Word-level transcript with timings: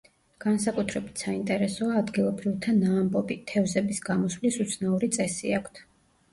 განსაკუთრებით 0.43 1.21
საინტერესოა 1.23 1.99
ადგილობრივთა 2.05 2.75
ნაამბობი: 2.79 3.39
თევზების 3.53 4.03
გამოსვლის 4.11 4.61
უცნაური 4.67 5.15
წესი 5.21 5.57
აქვთ. 5.63 5.87